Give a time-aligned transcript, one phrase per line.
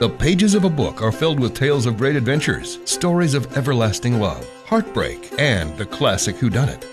[0.00, 4.20] The pages of a book are filled with tales of great adventures, stories of everlasting
[4.20, 6.84] love, heartbreak, and the classic whodunit.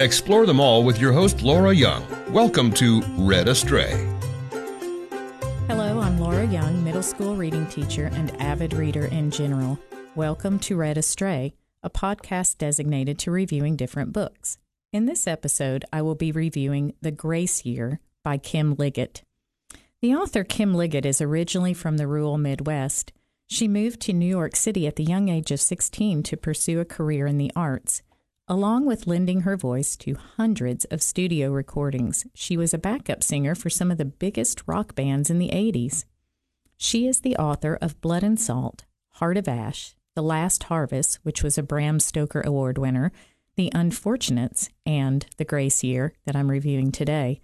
[0.00, 2.04] Explore them all with your host, Laura Young.
[2.32, 4.04] Welcome to Read Astray.
[5.68, 9.78] Hello, I'm Laura Young, middle school reading teacher and avid reader in general.
[10.16, 11.54] Welcome to Read Astray,
[11.84, 14.58] a podcast designated to reviewing different books.
[14.92, 19.22] In this episode, I will be reviewing The Grace Year by Kim Liggett.
[20.00, 23.12] The author Kim Liggett is originally from the rural Midwest.
[23.48, 26.84] She moved to New York City at the young age of 16 to pursue a
[26.84, 28.02] career in the arts.
[28.46, 33.56] Along with lending her voice to hundreds of studio recordings, she was a backup singer
[33.56, 36.04] for some of the biggest rock bands in the 80s.
[36.76, 38.84] She is the author of Blood and Salt,
[39.14, 43.10] Heart of Ash, The Last Harvest, which was a Bram Stoker Award winner,
[43.56, 47.40] the Unfortunates, and The Grace Year that I'm reviewing today.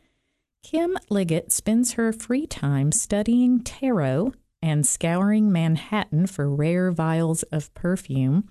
[0.64, 4.32] Kim Liggett spends her free time studying tarot
[4.62, 8.48] and scouring Manhattan for rare vials of perfume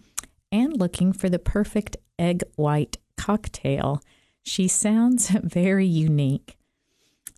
[0.52, 4.00] and looking for the perfect egg white cocktail.
[4.44, 6.56] She sounds very unique.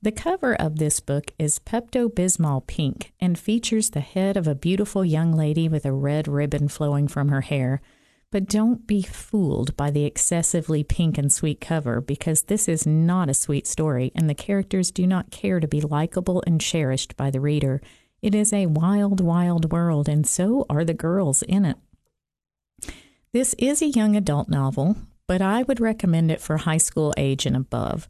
[0.03, 4.53] The cover of this book is Pepto Bismol pink and features the head of a
[4.53, 7.81] beautiful young lady with a red ribbon flowing from her hair.
[8.35, 13.29] But don't be fooled by the excessively pink and sweet cover because this is not
[13.29, 17.31] a sweet story and the characters do not care to be likable and cherished by
[17.31, 17.79] the reader.
[18.21, 21.77] It is a wild, wild world, and so are the girls in it.
[23.31, 24.97] This is a young adult novel,
[25.27, 28.09] but I would recommend it for high school age and above.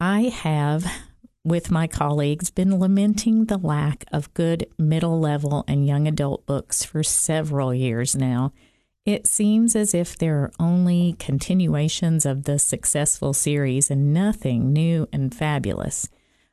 [0.00, 0.90] I have,
[1.44, 6.82] with my colleagues, been lamenting the lack of good middle level and young adult books
[6.82, 8.54] for several years now.
[9.06, 15.08] It seems as if there are only continuations of the successful series and nothing new
[15.12, 16.08] and fabulous.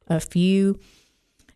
[0.07, 0.79] A few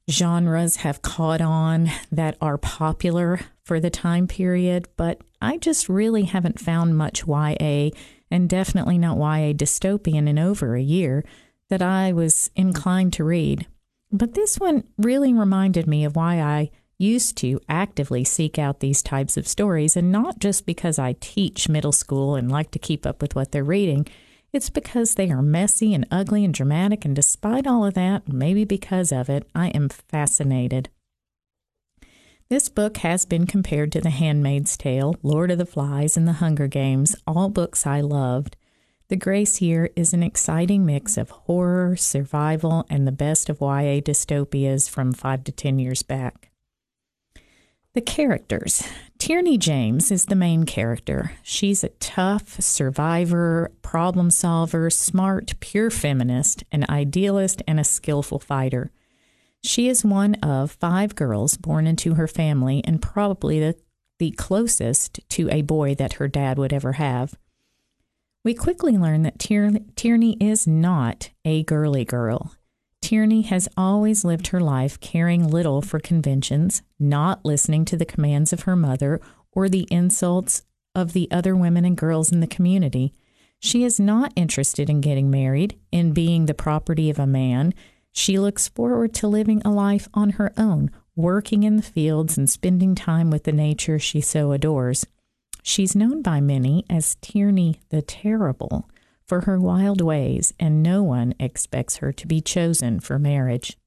[0.09, 6.23] genres have caught on that are popular for the time period, but I just really
[6.23, 7.92] haven't found much YA
[8.30, 11.23] and definitely not YA dystopian in over a year
[11.69, 13.66] that I was inclined to read.
[14.12, 19.01] But this one really reminded me of why I used to actively seek out these
[19.01, 23.06] types of stories, and not just because I teach middle school and like to keep
[23.06, 24.07] up with what they're reading.
[24.53, 28.66] It's because they are messy and ugly and dramatic, and despite all of that, maybe
[28.66, 30.90] because of it, I am fascinated.
[32.50, 36.34] This book has been compared to The Handmaid's Tale, Lord of the Flies, and The
[36.34, 38.57] Hunger Games, all books I loved.
[39.07, 44.01] The Grace Year is an exciting mix of horror, survival, and the best of YA
[44.01, 46.50] dystopias from five to ten years back.
[47.94, 48.88] The characters.
[49.18, 51.34] Tierney James is the main character.
[51.44, 58.91] She's a tough survivor, problem solver, smart, pure feminist, an idealist, and a skillful fighter.
[59.62, 63.75] She is one of five girls born into her family and probably the,
[64.19, 67.35] the closest to a boy that her dad would ever have.
[68.46, 72.56] We quickly learn that Tierney is not a girly girl.
[73.11, 78.53] Tierney has always lived her life caring little for conventions, not listening to the commands
[78.53, 79.19] of her mother
[79.51, 80.63] or the insults
[80.95, 83.11] of the other women and girls in the community.
[83.59, 87.73] She is not interested in getting married, in being the property of a man.
[88.13, 92.49] She looks forward to living a life on her own, working in the fields and
[92.49, 95.05] spending time with the nature she so adores.
[95.61, 98.88] She's known by many as Tierney the Terrible
[99.31, 103.78] for her wild ways, and no one expects her to be chosen for marriage.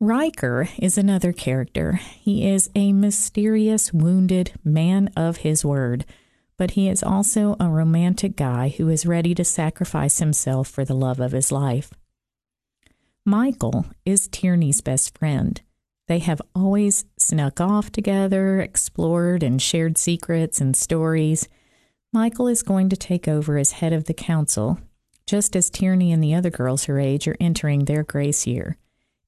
[0.00, 1.92] Riker is another character.
[1.92, 6.04] He is a mysterious, wounded man of his word,
[6.56, 10.96] but he is also a romantic guy who is ready to sacrifice himself for the
[10.96, 11.92] love of his life.
[13.24, 15.60] Michael is Tierney's best friend.
[16.08, 21.48] They have always snuck off together, explored, and shared secrets and stories.
[22.12, 24.78] Michael is going to take over as head of the council,
[25.26, 28.78] just as Tierney and the other girls her age are entering their grace year.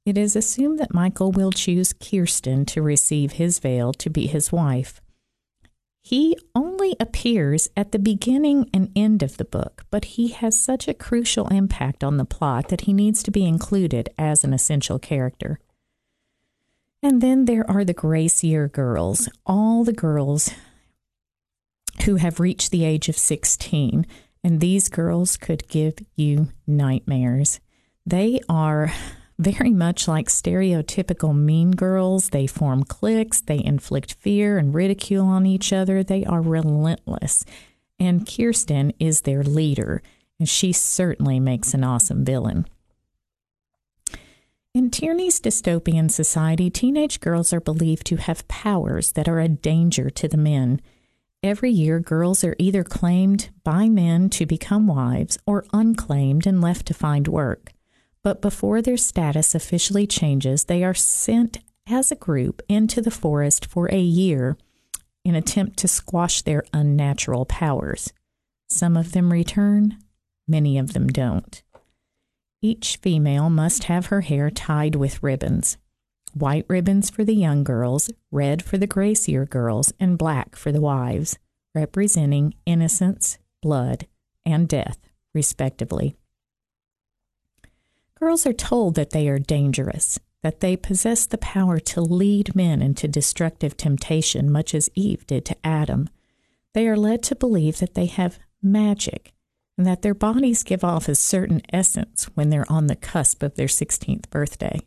[0.06, 4.50] It is assumed that Michael will choose Kirsten to receive his veil to be his
[4.50, 5.02] wife.
[6.02, 10.88] He only appears at the beginning and end of the book, but he has such
[10.88, 14.98] a crucial impact on the plot that he needs to be included as an essential
[14.98, 15.60] character.
[17.02, 20.50] And then there are the Grace Year girls, all the girls
[22.02, 24.06] who have reached the age of 16,
[24.42, 27.60] and these girls could give you nightmares.
[28.06, 28.92] They are
[29.38, 32.28] very much like stereotypical mean girls.
[32.28, 36.02] They form cliques, they inflict fear and ridicule on each other.
[36.02, 37.44] They are relentless.
[37.98, 40.02] And Kirsten is their leader,
[40.38, 42.66] and she certainly makes an awesome villain.
[44.72, 50.10] In Tierney's dystopian society, teenage girls are believed to have powers that are a danger
[50.10, 50.80] to the men.
[51.42, 56.84] Every year, girls are either claimed by men to become wives or unclaimed and left
[56.86, 57.72] to find work.
[58.22, 61.58] But before their status officially changes, they are sent
[61.88, 64.58] as a group into the forest for a year
[65.24, 68.12] in attempt to squash their unnatural powers.
[68.68, 69.96] Some of them return,
[70.46, 71.62] many of them don't.
[72.60, 75.78] Each female must have her hair tied with ribbons
[76.34, 80.72] white ribbons for the young girls, red for the Grace Year girls, and black for
[80.72, 81.38] the wives,
[81.74, 84.06] representing innocence, blood,
[84.44, 84.98] and death,
[85.34, 86.16] respectively.
[88.18, 92.82] Girls are told that they are dangerous, that they possess the power to lead men
[92.82, 96.08] into destructive temptation, much as Eve did to Adam.
[96.74, 99.32] They are led to believe that they have magic
[99.78, 103.54] and that their bodies give off a certain essence when they're on the cusp of
[103.54, 104.80] their 16th birthday.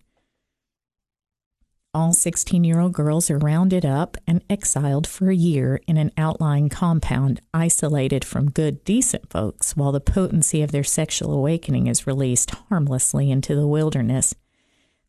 [1.95, 6.12] All 16 year old girls are rounded up and exiled for a year in an
[6.18, 12.07] outlying compound, isolated from good, decent folks, while the potency of their sexual awakening is
[12.07, 14.34] released harmlessly into the wilderness.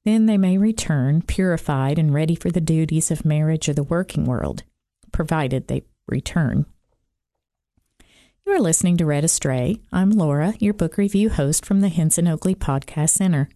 [0.04, 4.26] Then they may return, purified and ready for the duties of marriage or the working
[4.26, 4.62] world,
[5.10, 6.66] provided they return.
[8.44, 9.80] You are listening to Read Astray.
[9.90, 13.48] I'm Laura, your book review host from the Henson Oakley Podcast Center.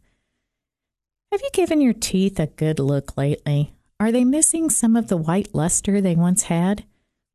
[1.30, 3.74] Have you given your teeth a good look lately?
[4.00, 6.84] Are they missing some of the white luster they once had?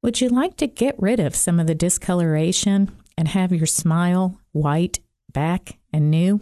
[0.01, 4.39] Would you like to get rid of some of the discoloration and have your smile
[4.51, 4.99] white,
[5.31, 6.41] back, and new?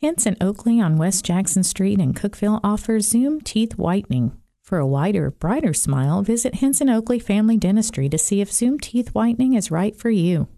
[0.00, 4.32] Henson Oakley on West Jackson Street in Cookeville offers Zoom teeth whitening.
[4.62, 9.14] For a whiter, brighter smile, visit Henson Oakley Family Dentistry to see if Zoom teeth
[9.14, 10.48] whitening is right for you.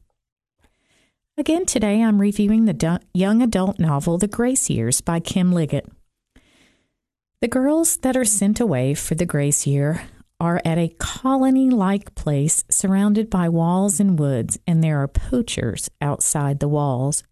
[1.40, 5.90] Again, today I'm reviewing the young adult novel The Grace Years by Kim Liggett.
[7.40, 10.02] The girls that are sent away for the Grace Year
[10.38, 15.88] are at a colony like place surrounded by walls and woods, and there are poachers
[16.02, 17.22] outside the walls.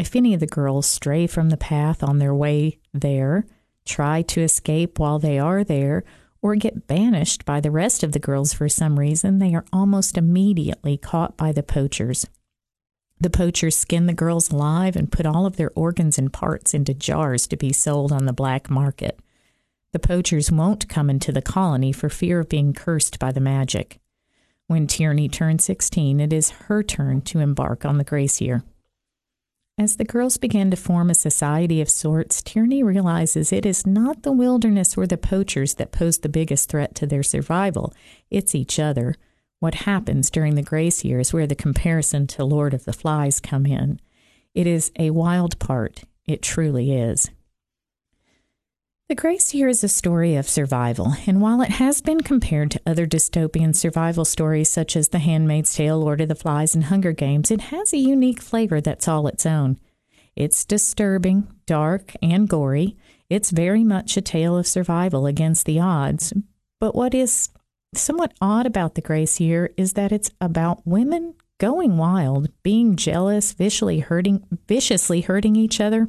[0.00, 3.46] If any of the girls stray from the path on their way there,
[3.86, 6.02] try to escape while they are there,
[6.42, 10.18] or get banished by the rest of the girls for some reason, they are almost
[10.18, 12.26] immediately caught by the poachers.
[13.24, 16.92] The poachers skin the girls alive and put all of their organs and parts into
[16.92, 19.18] jars to be sold on the black market.
[19.92, 23.98] The poachers won't come into the colony for fear of being cursed by the magic.
[24.66, 28.62] When Tierney turns 16, it is her turn to embark on the grace year.
[29.78, 34.22] As the girls begin to form a society of sorts, Tierney realizes it is not
[34.22, 37.94] the wilderness or the poachers that pose the biggest threat to their survival,
[38.30, 39.14] it's each other
[39.64, 43.64] what happens during the grace years where the comparison to Lord of the Flies come
[43.64, 43.98] in.
[44.54, 46.02] It is a wild part.
[46.26, 47.30] It truly is.
[49.08, 52.80] The Grace Year is a story of survival, and while it has been compared to
[52.86, 57.12] other dystopian survival stories such as The Handmaid's Tale, Lord of the Flies, and Hunger
[57.12, 59.78] Games, it has a unique flavor that's all its own.
[60.36, 62.98] It's disturbing, dark, and gory.
[63.30, 66.34] It's very much a tale of survival against the odds.
[66.80, 67.48] But what is
[67.96, 73.52] somewhat odd about the Grace Year is that it's about women going wild, being jealous,
[73.52, 76.08] viciously hurting, viciously hurting each other,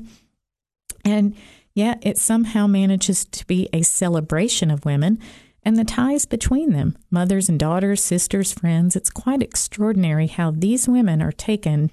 [1.03, 1.35] and
[1.73, 5.19] yet it somehow manages to be a celebration of women
[5.63, 8.95] and the ties between them, mothers and daughters, sisters, friends.
[8.95, 11.91] It's quite extraordinary how these women are taken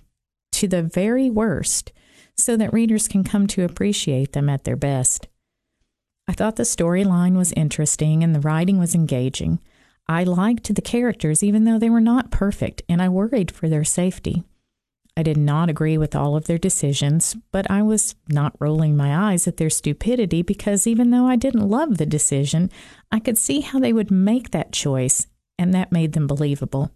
[0.53, 1.93] to the very worst
[2.37, 5.29] so that readers can come to appreciate them at their best.
[6.29, 9.59] I thought the storyline was interesting and the writing was engaging.
[10.09, 13.85] I liked the characters, even though they were not perfect, and I worried for their
[13.85, 14.43] safety.
[15.17, 19.33] I did not agree with all of their decisions, but I was not rolling my
[19.33, 22.71] eyes at their stupidity because even though I didn't love the decision,
[23.11, 25.27] I could see how they would make that choice,
[25.59, 26.91] and that made them believable.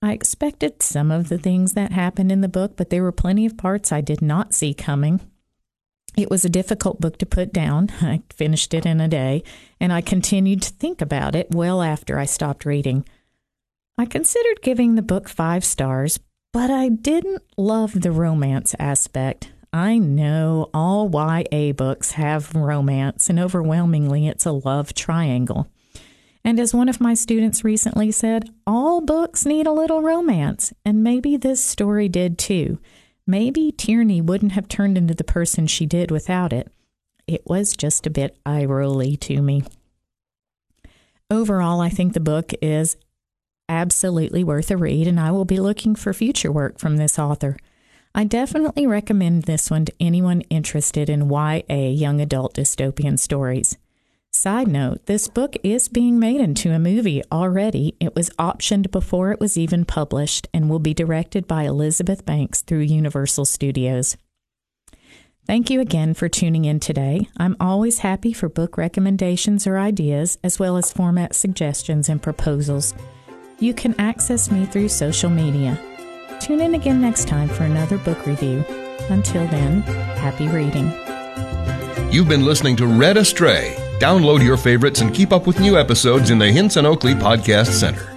[0.00, 3.46] I expected some of the things that happened in the book, but there were plenty
[3.46, 5.20] of parts I did not see coming.
[6.16, 7.88] It was a difficult book to put down.
[8.02, 9.42] I finished it in a day,
[9.80, 13.04] and I continued to think about it well after I stopped reading.
[13.98, 16.18] I considered giving the book five stars,
[16.52, 19.52] but I didn't love the romance aspect.
[19.72, 25.68] I know all YA books have romance, and overwhelmingly it's a love triangle.
[26.44, 31.02] And as one of my students recently said, all books need a little romance, and
[31.02, 32.78] maybe this story did too.
[33.26, 36.70] Maybe Tierney wouldn't have turned into the person she did without it.
[37.26, 38.66] It was just a bit eye
[39.20, 39.62] to me.
[41.30, 42.96] Overall, I think the book is
[43.68, 47.56] absolutely worth a read, and I will be looking for future work from this author.
[48.14, 53.78] I definitely recommend this one to anyone interested in YA young adult dystopian stories.
[54.42, 57.94] Side note, this book is being made into a movie already.
[58.00, 62.60] It was optioned before it was even published and will be directed by Elizabeth Banks
[62.60, 64.16] through Universal Studios.
[65.46, 67.28] Thank you again for tuning in today.
[67.36, 72.94] I'm always happy for book recommendations or ideas, as well as format suggestions and proposals.
[73.60, 75.80] You can access me through social media.
[76.40, 78.64] Tune in again next time for another book review.
[79.08, 79.82] Until then,
[80.18, 80.90] happy reading.
[82.12, 83.81] You've been listening to Read Astray.
[83.98, 88.08] Download your favorites and keep up with new episodes in the Henson Oakley Podcast Center.